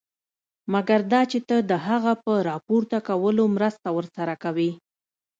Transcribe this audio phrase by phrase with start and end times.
[0.73, 4.71] مګر دا چې ته د هغه په راپورته کولو مرسته ورسره کوې.